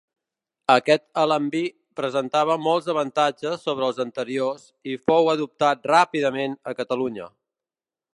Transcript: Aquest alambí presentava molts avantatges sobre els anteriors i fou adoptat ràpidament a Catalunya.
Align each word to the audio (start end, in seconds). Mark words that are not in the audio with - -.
Aquest 0.75 1.03
alambí 1.23 1.59
presentava 1.99 2.55
molts 2.67 2.87
avantatges 2.93 3.67
sobre 3.67 3.87
els 3.89 3.99
anteriors 4.07 4.65
i 4.95 4.99
fou 5.11 5.29
adoptat 5.35 5.87
ràpidament 5.93 6.57
a 6.73 6.75
Catalunya. 6.81 7.29